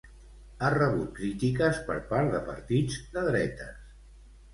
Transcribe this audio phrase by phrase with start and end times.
[0.59, 3.93] Ha rebut crítiques per part de partits de dretes.